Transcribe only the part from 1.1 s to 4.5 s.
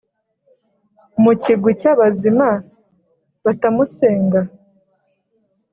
mu kigwi cy’abazima batamusenga?